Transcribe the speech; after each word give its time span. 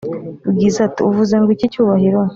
bwiza 0.53 0.79
ati"uvuze 0.87 1.33
ngwiki 1.39 1.71
cyubahiro?" 1.73 2.19